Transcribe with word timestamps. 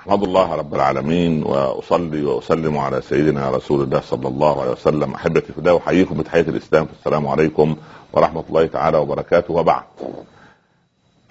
أحمد 0.00 0.22
الله 0.22 0.54
رب 0.54 0.74
العالمين 0.74 1.42
وأصلي 1.42 2.24
وأسلم 2.24 2.78
على 2.78 3.00
سيدنا 3.00 3.50
رسول 3.50 3.82
الله 3.82 4.00
صلى 4.00 4.28
الله 4.28 4.60
عليه 4.60 4.70
وسلم. 4.70 5.14
أحبتي 5.14 5.52
في 5.52 5.58
الله 5.58 5.76
أحييكم 5.76 6.18
بتحية 6.18 6.40
الإسلام. 6.40 6.88
السلام 6.98 7.28
عليكم 7.28 7.76
ورحمة 8.12 8.44
الله 8.48 8.66
تعالى 8.66 8.98
وبركاته. 8.98 9.54
وبعد 9.54 9.82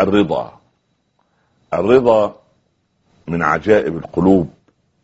الرضا. 0.02 0.52
الرضا 1.74 2.36
من 3.28 3.44
عجائب 3.44 3.98
القلوب 3.98 4.50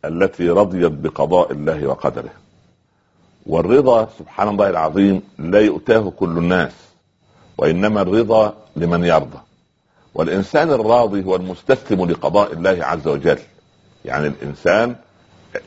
التي 0.04 0.48
رضيت 0.48 0.92
بقضاء 0.92 1.52
الله 1.52 1.86
وقدره. 1.86 2.32
والرضا 3.46 4.08
سبحان 4.18 4.48
الله 4.48 4.70
العظيم 4.70 5.22
لا 5.38 5.60
يؤتاه 5.60 6.12
كل 6.16 6.38
الناس 6.38 6.72
وإنما 7.58 8.02
الرضا 8.02 8.54
لمن 8.76 9.04
يرضى. 9.04 9.38
والإنسان 10.14 10.70
الراضي 10.70 11.24
هو 11.24 11.36
المستسلم 11.36 12.04
لقضاء 12.04 12.52
الله 12.52 12.84
عز 12.84 13.08
وجل. 13.08 13.38
يعني 14.06 14.26
الإنسان 14.26 14.96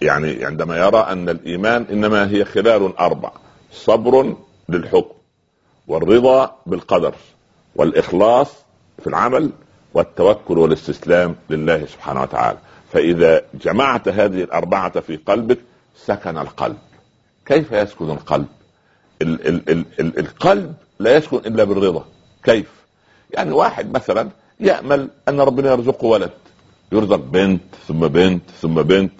يعني 0.02 0.45
عندما 0.45 0.77
يرى 0.77 0.98
أن 1.00 1.30
الإيمان 1.30 1.86
إنما 1.91 2.30
هي 2.30 2.46
خلال 2.46 2.98
أربع 2.98 3.32
صبر 3.72 4.36
للحكم 4.70 5.16
والرضا 5.88 6.55
بالقدر 6.66 7.16
والإخلاص 7.76 8.52
في 9.02 9.08
العمل 9.08 9.52
والتوكل 9.94 10.58
والاستسلام 10.58 11.36
لله 11.49 11.86
سبحانه 11.86 12.22
وتعالى. 12.22 12.58
فإذا 12.94 13.41
جمعت 13.54 14.08
هذه 14.08 14.44
الأربعة 14.44 14.99
في 14.99 15.16
قلبك 15.16 15.60
سكن 15.98 16.38
القلب. 16.38 16.77
كيف 17.46 17.71
يسكن 17.71 18.10
القلب؟ 18.12 18.48
ال- 19.21 19.48
ال- 19.48 19.70
ال- 19.70 19.85
ال- 19.99 20.20
القلب 20.20 20.74
لا 20.99 21.16
يسكن 21.18 21.38
إلا 21.38 21.63
بالرضا. 21.63 22.05
كيف؟ 22.44 22.71
يعني 23.32 23.52
واحد 23.52 23.91
مثلا 23.94 24.30
يأمل 24.60 25.10
أن 25.30 25.41
ربنا 25.41 25.71
يرزقه 25.71 26.05
ولد. 26.05 26.32
يرزق 26.91 27.16
بنت 27.16 27.61
ثم 27.88 28.07
بنت 28.07 28.49
ثم 28.61 28.81
بنت. 28.81 29.11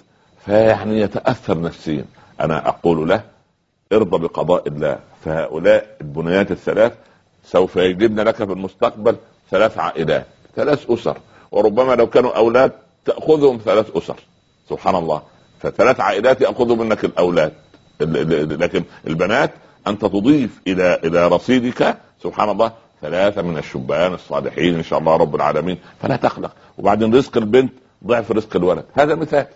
فيعني 0.44 1.00
يتاثر 1.00 1.60
نفسيا. 1.60 2.04
أنا 2.40 2.68
أقول 2.68 3.08
له 3.08 3.22
ارضى 3.92 4.18
بقضاء 4.18 4.68
الله. 4.68 4.98
فهؤلاء 5.24 5.96
البنيات 6.00 6.50
الثلاث 6.50 6.92
سوف 7.44 7.76
يجدن 7.76 8.20
لك 8.20 8.36
في 8.36 8.42
المستقبل 8.42 9.16
ثلاث 9.50 9.78
عائلات 9.78 10.26
ثلاث 10.56 10.90
أسر. 10.90 11.18
وربما 11.52 11.94
لو 11.94 12.06
كانوا 12.06 12.36
أولاد 12.36 12.72
تأخذهم 13.04 13.60
ثلاث 13.64 13.96
أسر. 13.96 14.16
سبحان 14.70 14.94
الله. 14.94 15.22
فثلاث 15.60 16.00
عائلات 16.00 16.40
ياخذوا 16.40 16.76
منك 16.76 17.04
الأولاد. 17.04 17.52
لكن 18.00 18.84
البنات 19.06 19.50
أنت 19.86 20.02
تضيف 20.02 20.60
إلى 20.66 21.00
إلى 21.04 21.28
رصيدك. 21.28 21.96
سبحان 22.22 22.48
الله. 22.48 22.72
ثلاثة 23.02 23.42
من 23.42 23.58
الشبان 23.58 24.14
الصالحين 24.14 24.74
إن 24.74 24.82
شاء 24.82 24.98
الله 24.98 25.16
رب 25.16 25.34
العالمين 25.34 25.78
فلا 26.02 26.16
تقلق 26.16 26.52
وبعدين 26.78 27.14
رزق 27.14 27.36
البنت 27.36 27.72
ضعف 28.06 28.32
رزق 28.32 28.56
الولد. 28.56 28.84
هذا 28.94 29.14
مثال. 29.14 29.46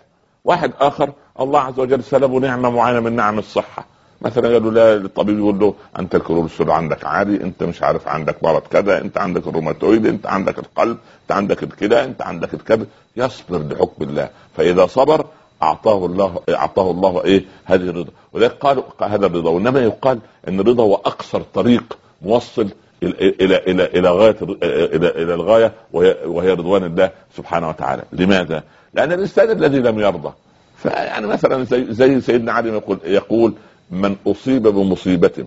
واحد 0.43 0.71
آخر 0.79 1.11
الله 1.39 1.59
عز 1.59 1.79
وجل 1.79 2.03
سلبه 2.03 2.39
نعمة 2.39 2.69
معينة 2.69 2.99
من 2.99 3.15
نعم 3.15 3.39
الصحة. 3.39 3.85
مثلا 4.21 4.53
قالوا 4.53 4.71
لا 4.71 4.93
الطبيب 4.93 5.39
يقول 5.39 5.59
له 5.59 5.73
أنت 5.99 6.15
الكوليسترول 6.15 6.71
عندك 6.71 7.05
عالي 7.05 7.43
أنت 7.43 7.63
مش 7.63 7.83
عارف 7.83 8.07
عندك 8.07 8.43
مرض 8.43 8.61
كذا 8.61 9.01
أنت 9.01 9.17
عندك 9.17 9.47
الروماتويد 9.47 10.05
أنت 10.05 10.27
عندك 10.27 10.59
القلب 10.59 10.97
أنت 11.21 11.31
عندك 11.31 11.63
الكلى 11.63 12.03
أنت 12.03 12.21
عندك 12.21 12.53
الكبد. 12.53 12.87
يصبر 13.17 13.59
لحكم 13.73 14.03
الله. 14.03 14.29
فإذا 14.57 14.85
صبر 14.85 15.25
أعطاه 15.63 16.05
الله 16.05 16.41
أعطاه 16.49 16.91
الله 16.91 17.23
إيه؟ 17.23 17.45
هذه 17.65 17.89
الرضا. 17.89 18.11
ولذلك 18.33 18.51
قالوا 18.51 18.83
هذا 19.01 19.25
الرضا. 19.25 19.49
وإنما 19.49 19.79
يقال 19.79 20.19
إن 20.47 20.59
الرضا 20.59 20.83
هو 20.83 20.95
أقصر 20.95 21.41
طريق 21.41 21.97
موصل 22.21 22.69
إلى 23.09 23.57
إلى 23.57 23.85
إلى 23.85 24.09
غاية 24.09 24.35
إلى 24.63 25.09
إلى 25.09 25.33
الغاية 25.33 25.71
وهي, 25.93 26.17
وهي 26.25 26.51
رضوان 26.51 26.83
الله 26.83 27.11
سبحانه 27.37 27.69
وتعالى. 27.69 28.03
لماذا؟ 28.13 28.63
لأن 28.93 29.11
الإنسان 29.11 29.51
الذي 29.51 29.79
لم 29.79 29.99
يرضى. 29.99 30.33
فيعني 30.77 31.27
مثلا 31.27 31.63
زي, 31.63 31.85
زي 31.89 32.21
سيدنا 32.21 32.51
علي 32.51 32.69
يقول 32.69 32.99
يقول 33.05 33.53
من 33.91 34.15
أصيب 34.27 34.67
بمصيبة 34.67 35.45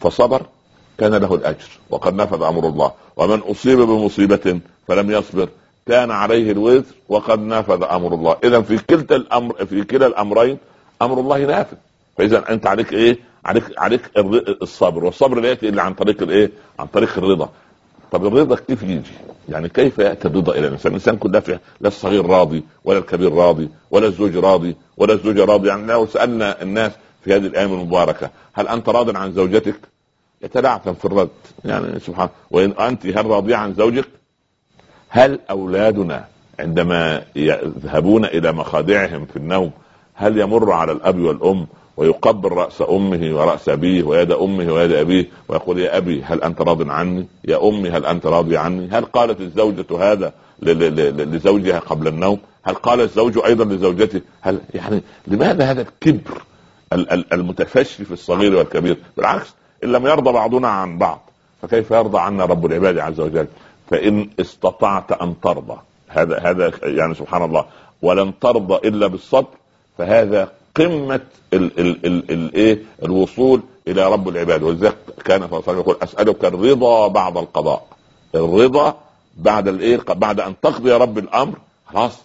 فصبر 0.00 0.42
كان 0.98 1.14
له 1.14 1.34
الأجر 1.34 1.68
وقد 1.90 2.14
نفذ 2.14 2.42
أمر 2.42 2.68
الله. 2.68 2.92
ومن 3.16 3.38
أصيب 3.38 3.78
بمصيبة 3.78 4.60
فلم 4.88 5.10
يصبر 5.10 5.48
كان 5.86 6.10
عليه 6.10 6.52
الوزر 6.52 6.94
وقد 7.08 7.38
نفذ 7.38 7.82
أمر 7.90 8.14
الله. 8.14 8.36
اذا 8.44 8.60
في 8.60 8.78
كلتا 8.78 9.16
الامر 9.16 9.66
في 9.66 9.84
كلا 9.84 10.06
الأمرين 10.06 10.58
أمر 11.02 11.20
الله 11.20 11.38
نافذ. 11.38 11.76
فاذا 12.18 12.44
أنت 12.50 12.66
عليك 12.66 12.92
إيه؟ 12.92 13.18
عليك 13.44 13.64
عليك 13.78 14.10
الصبر 14.62 15.04
والصبر 15.04 15.40
لا 15.40 15.48
يأتي 15.48 15.68
إلا 15.68 15.82
عن 15.82 15.94
طريق 15.94 16.22
الإيه 16.22 16.50
عن 16.78 16.86
طريق 16.86 17.18
الرضا 17.18 17.48
طب 18.12 18.26
الرضا 18.26 18.56
كيف 18.56 18.82
يجي؟ 18.82 19.12
يعني 19.48 19.68
كيف 19.68 19.98
يأتي 19.98 20.28
الرضا 20.28 20.52
إلى 20.52 20.66
الإنسان؟ 20.66 20.92
الإنسان 20.92 21.16
كله 21.16 21.40
في 21.40 21.58
لا 21.80 21.88
الصغير 21.88 22.26
راضي 22.26 22.64
ولا 22.84 22.98
الكبير 22.98 23.32
راضي 23.32 23.68
ولا 23.90 24.06
الزوج 24.06 24.36
راضي 24.36 24.76
ولا 24.96 25.12
الزوجة 25.12 25.44
راضي 25.44 25.68
يعني 25.68 25.86
لو 25.86 26.06
سألنا 26.06 26.62
الناس 26.62 26.92
في 27.24 27.34
هذه 27.34 27.46
الأيام 27.46 27.72
المباركة 27.72 28.30
هل 28.52 28.68
أنت 28.68 28.88
راض 28.88 29.16
عن 29.16 29.32
زوجتك؟ 29.32 29.80
يتلعثم 30.42 30.94
في 30.94 31.04
الرد 31.04 31.28
يعني 31.64 32.00
سبحان 32.00 32.28
وإن 32.50 32.70
أنت 32.70 33.06
هل 33.06 33.26
راضية 33.26 33.56
عن 33.56 33.74
زوجك؟ 33.74 34.08
هل 35.08 35.38
أولادنا 35.50 36.24
عندما 36.60 37.22
يذهبون 37.36 38.24
إلى 38.24 38.52
مخادعهم 38.52 39.26
في 39.26 39.36
النوم 39.36 39.70
هل 40.14 40.38
يمر 40.38 40.72
على 40.72 40.92
الأب 40.92 41.20
والأم 41.20 41.66
ويقبل 41.96 42.52
رأس 42.52 42.82
أمه 42.90 43.36
ورأس 43.36 43.68
أبيه 43.68 44.02
ويد 44.02 44.32
أمه 44.32 44.72
ويد 44.72 44.92
أبيه 44.92 45.28
ويقول 45.48 45.78
يا 45.78 45.96
أبي 45.96 46.22
هل 46.22 46.42
أنت 46.42 46.60
راض 46.60 46.90
عني؟ 46.90 47.26
يا 47.44 47.68
أمي 47.68 47.90
هل 47.90 48.06
أنت 48.06 48.26
راضي 48.26 48.56
عني؟ 48.56 48.88
هل 48.92 49.04
قالت 49.04 49.40
الزوجة 49.40 50.12
هذا 50.12 50.32
لزوجها 50.62 51.78
قبل 51.78 52.08
النوم؟ 52.08 52.38
هل 52.62 52.74
قال 52.74 53.00
الزوج 53.00 53.38
أيضا 53.46 53.64
لزوجته؟ 53.64 54.20
هل 54.40 54.60
يعني 54.74 55.02
لماذا 55.26 55.64
هذا 55.64 55.82
الكبر 55.82 56.42
المتفشي 57.32 58.04
في 58.04 58.12
الصغير 58.12 58.56
والكبير؟ 58.56 58.96
بالعكس 59.16 59.54
إن 59.84 59.92
لم 59.92 60.06
يرضى 60.06 60.32
بعضنا 60.32 60.68
عن 60.68 60.98
بعض 60.98 61.30
فكيف 61.62 61.90
يرضى 61.90 62.18
عنا 62.18 62.44
رب 62.44 62.66
العباد 62.66 62.98
عز 62.98 63.20
وجل؟ 63.20 63.46
فإن 63.90 64.30
استطعت 64.40 65.12
أن 65.12 65.34
ترضى 65.40 65.76
هذا 66.08 66.38
هذا 66.38 66.72
يعني 66.82 67.14
سبحان 67.14 67.42
الله 67.44 67.64
ولن 68.02 68.32
ترضى 68.40 68.88
إلا 68.88 69.06
بالصبر 69.06 69.48
فهذا 69.98 70.48
قمة 70.76 71.20
الايه 71.52 72.82
الوصول 73.02 73.62
إلى 73.88 74.12
رب 74.12 74.28
العباد. 74.28 74.62
ولذلك 74.62 74.96
كان 75.24 75.40
صلى 75.40 75.46
الله 75.48 75.62
عليه 75.68 75.78
وسلم 75.78 75.78
يقول 75.78 75.96
أسألك 76.02 76.44
الرضا 76.44 77.08
بعد 77.08 77.36
القضاء. 77.36 77.86
الرضا 78.34 78.96
بعد 79.36 79.68
الايه 79.68 80.00
بعد 80.08 80.40
أن 80.40 80.54
تقضي 80.62 80.92
رب 80.92 81.18
الأمر. 81.18 81.58
خلاص. 81.86 82.20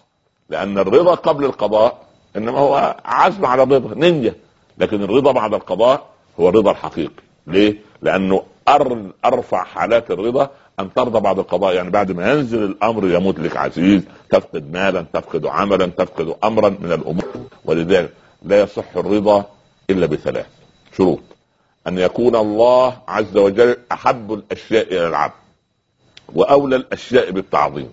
لأن 0.50 0.78
الرضا 0.78 1.16
قبل 1.16 1.46
القضاء 1.46 1.98
إنما 2.38 2.60
هو 2.60 2.96
عزم 3.06 3.46
على 3.46 3.64
الرضا 3.64 3.96
نية 3.96 4.36
لكن 4.78 5.04
الرضا 5.04 5.32
بعد 5.32 5.54
القضاء 5.54 6.06
هو 6.40 6.50
الرضا 6.50 6.72
الحقيقي. 6.72 7.24
ليه؟ 7.48 7.76
لأنه 8.02 8.44
أرفع 9.26 9.64
حالات 9.64 10.12
الرضا 10.12 10.50
أن 10.80 10.94
ترضى 10.94 11.20
بعد 11.20 11.40
القضاء 11.40 11.76
يعني 11.76 11.90
بعد 11.90 12.12
ما 12.12 12.32
ينزل 12.32 12.64
الأمر 12.64 13.08
يموت 13.08 13.40
لك 13.40 13.58
عزيز 13.58 14.02
تفقد 14.30 14.72
مالا 14.72 15.06
تفقد 15.14 15.46
عملا 15.46 15.86
تفقد 15.86 16.36
امرا 16.44 16.70
من 16.70 16.92
الأمور. 16.92 17.26
ولذلك 17.66 18.14
لا 18.44 18.60
يصح 18.62 18.98
الرضا 18.98 19.46
إلا 19.90 20.06
بثلاث 20.06 20.46
شروط. 20.98 21.20
أن 21.88 21.98
يكون 21.98 22.36
الله 22.36 22.98
عز 23.08 23.38
وجل 23.38 23.78
أحب 23.92 24.34
الأشياء 24.34 24.88
إلى 24.88 25.08
العبد 25.08 25.34
وأولى 26.34 26.76
الأشياء 26.76 27.32
بالتعظيم 27.32 27.92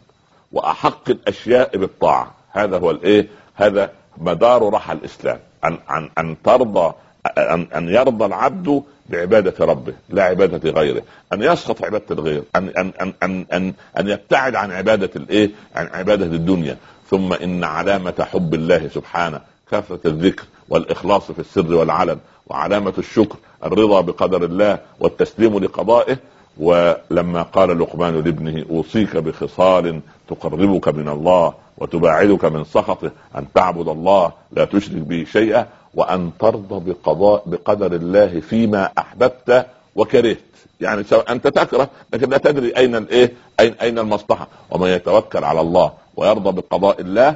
وأحق 0.52 1.10
الأشياء 1.10 1.76
بالطاعة. 1.76 2.34
هذا 2.50 2.78
هو 2.78 2.90
الإيه؟ 2.90 3.28
هذا 3.54 3.90
مدار 4.18 4.68
رحى 4.72 4.92
الإسلام. 4.92 5.38
ان 5.64 5.78
ان 5.90 6.10
أن 6.18 6.36
ترضى 6.44 6.94
ان 7.38 7.66
أن 7.76 7.88
يرضى 7.88 8.24
العبد 8.24 8.82
بعبادة 9.10 9.64
ربه 9.64 9.92
لا 10.08 10.22
عبادة 10.22 10.70
غيره. 10.70 11.02
أن 11.32 11.42
يسقط 11.42 11.84
عبادة 11.84 12.04
الغير 12.10 12.42
أن 12.56 12.68
أن 12.68 12.92
أن 13.00 13.12
أن 13.22 13.46
أن, 13.52 13.72
أن 13.98 14.08
يبتعد 14.08 14.54
عن 14.54 14.72
عبادة 14.72 15.10
الإيه؟ 15.16 15.50
عن 15.74 15.86
عبادة 15.86 16.26
الدنيا. 16.26 16.76
ثم 17.10 17.32
إن 17.32 17.64
علامة 17.64 18.26
حب 18.32 18.54
الله 18.54 18.88
سبحانه 18.88 19.40
كثرة 19.72 20.00
الذكر 20.06 20.44
والإخلاص 20.68 21.32
في 21.32 21.38
السر 21.38 21.74
والعلن 21.74 22.18
وعلامة 22.46 22.94
الشكر 22.98 23.36
الرضا 23.64 24.00
بقدر 24.00 24.44
الله 24.44 24.78
والتسليم 25.00 25.58
لقضائه. 25.58 26.16
ولما 26.58 27.42
قال 27.42 27.80
لقمان 27.80 28.14
لابنه 28.14 28.64
أوصيك 28.70 29.16
بخصال 29.16 30.00
تقربك 30.28 30.88
من 30.88 31.08
الله 31.08 31.54
وتباعدك 31.78 32.44
من 32.44 32.64
سخطه 32.64 33.10
أن 33.36 33.46
تعبد 33.54 33.88
الله 33.88 34.32
لا 34.52 34.64
تشرك 34.64 34.96
به 35.02 35.24
شيئا. 35.32 35.66
وأن 35.96 36.30
ترضى 36.40 36.92
بقضاء 36.92 37.42
بقدر 37.46 37.92
الله 37.92 38.40
فيما 38.40 38.90
أحببت 38.98 39.66
وكرهت. 39.96 40.38
يعني 40.80 41.04
سواء 41.04 41.32
أنت 41.32 41.46
تكره 41.46 41.88
لكن 42.12 42.30
لا 42.30 42.38
تدري 42.38 42.76
أين 42.76 42.96
الايه 42.96 43.32
اين 43.60 43.74
أين 43.82 43.98
المصلحة. 43.98 44.48
ومن 44.70 44.88
يتوكل 44.88 45.44
على 45.44 45.60
الله 45.60 45.92
ويرضى 46.16 46.52
بقضاء 46.52 47.00
الله 47.00 47.34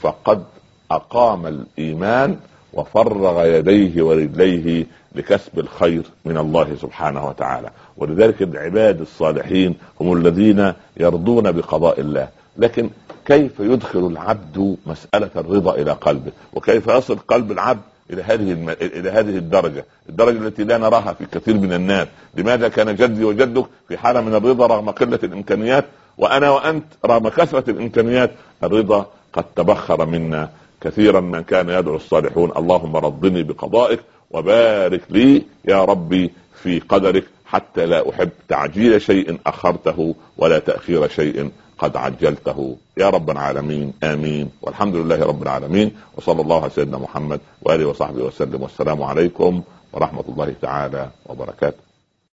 فقد 0.00 0.44
أقام 0.90 1.46
الإيمان 1.46 2.36
وفرغ 2.72 3.46
يديه 3.46 4.02
ورجليه 4.02 4.86
لكسب 5.14 5.58
الخير 5.58 6.02
من 6.24 6.38
الله 6.38 6.76
سبحانه 6.82 7.28
وتعالى. 7.28 7.70
ولذلك 7.96 8.42
العباد 8.42 9.00
الصالحين 9.00 9.74
هم 10.00 10.12
الذين 10.12 10.72
يرضون 10.96 11.52
بقضاء 11.52 12.00
الله. 12.00 12.28
لكن 12.56 12.90
كيف 13.26 13.60
يدخل 13.60 14.06
العبد 14.06 14.76
مسألة 14.86 15.30
الرضا 15.36 15.74
إلى 15.74 15.92
قلبه؟ 15.92 16.32
وكيف 16.52 16.86
يصل 16.88 17.18
قلب 17.18 17.52
العبد 17.52 17.80
إلى 18.10 18.22
هذه 18.22 18.52
الم... 18.52 18.68
إلى 18.70 19.10
هذه 19.10 19.36
الدرجة، 19.36 19.84
الدرجة 20.08 20.38
التي 20.38 20.64
لا 20.64 20.78
نراها 20.78 21.12
في 21.12 21.26
كثير 21.32 21.54
من 21.54 21.72
الناس، 21.72 22.08
لماذا 22.34 22.68
كان 22.68 22.96
جدي 22.96 23.24
وجدك 23.24 23.66
في 23.88 23.96
حالة 23.96 24.20
من 24.20 24.34
الرضا 24.34 24.66
رغم 24.66 24.90
قلة 24.90 25.18
الإمكانيات 25.24 25.84
وأنا 26.18 26.50
وأنت 26.50 26.84
رغم 27.06 27.28
كثرة 27.28 27.70
الإمكانيات؟ 27.70 28.30
الرضا 28.64 29.06
قد 29.32 29.44
تبخر 29.56 30.06
منا 30.06 30.50
كثيرا 30.80 31.20
من 31.20 31.42
كان 31.42 31.68
يدعو 31.68 31.96
الصالحون. 31.96 32.52
اللهم 32.56 32.96
رضني 32.96 33.42
بقضائك 33.42 34.00
وبارك 34.30 35.02
لي 35.10 35.42
يا 35.64 35.84
ربي 35.84 36.30
في 36.62 36.80
قدرك 36.80 37.24
حتى 37.46 37.86
لا 37.86 38.10
أحب 38.10 38.30
تعجيل 38.48 39.02
شيء 39.02 39.38
أخرته 39.46 40.14
ولا 40.38 40.58
تأخير 40.58 41.08
شيء 41.08 41.50
قد 41.82 41.96
عجلته. 41.96 42.76
يا 42.96 43.10
رب 43.10 43.30
العالمين 43.30 43.92
آمين. 44.02 44.50
والحمد 44.62 44.94
لله 44.94 45.24
رب 45.26 45.42
العالمين. 45.42 45.90
وصلى 46.16 46.40
الله 46.42 46.62
على 46.62 46.70
سيدنا 46.70 46.98
محمد 46.98 47.40
وآله 47.62 47.86
وصحبه 47.86 48.24
وسلم. 48.24 48.62
والسلام 48.62 49.02
عليكم 49.02 49.62
ورحمة 49.92 50.24
الله 50.28 50.54
تعالى 50.62 51.10
وبركاته. 51.26 51.91